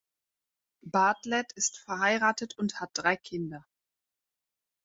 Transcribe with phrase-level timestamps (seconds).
[0.83, 3.67] Bartlett ist verheiratet und hat drei Kinder.